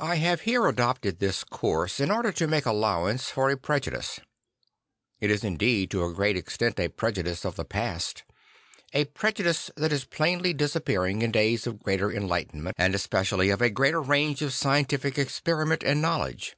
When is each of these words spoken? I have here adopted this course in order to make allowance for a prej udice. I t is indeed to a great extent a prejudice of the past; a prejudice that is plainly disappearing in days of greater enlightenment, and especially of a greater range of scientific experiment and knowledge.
I 0.00 0.16
have 0.16 0.40
here 0.40 0.66
adopted 0.66 1.20
this 1.20 1.44
course 1.44 2.00
in 2.00 2.10
order 2.10 2.32
to 2.32 2.48
make 2.48 2.66
allowance 2.66 3.30
for 3.30 3.50
a 3.50 3.56
prej 3.56 3.86
udice. 3.92 4.18
I 5.22 5.28
t 5.28 5.32
is 5.32 5.44
indeed 5.44 5.92
to 5.92 6.02
a 6.04 6.12
great 6.12 6.36
extent 6.36 6.80
a 6.80 6.88
prejudice 6.88 7.44
of 7.44 7.54
the 7.54 7.64
past; 7.64 8.24
a 8.92 9.04
prejudice 9.04 9.70
that 9.76 9.92
is 9.92 10.06
plainly 10.06 10.52
disappearing 10.52 11.22
in 11.22 11.30
days 11.30 11.68
of 11.68 11.84
greater 11.84 12.10
enlightenment, 12.10 12.74
and 12.76 12.96
especially 12.96 13.50
of 13.50 13.62
a 13.62 13.70
greater 13.70 14.02
range 14.02 14.42
of 14.42 14.52
scientific 14.54 15.16
experiment 15.20 15.84
and 15.84 16.02
knowledge. 16.02 16.56